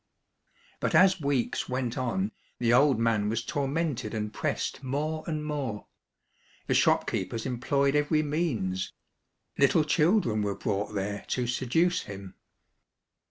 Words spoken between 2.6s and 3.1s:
old